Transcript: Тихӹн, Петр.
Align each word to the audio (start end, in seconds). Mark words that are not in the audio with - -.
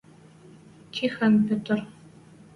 Тихӹн, 0.93 1.33
Петр. 1.45 1.79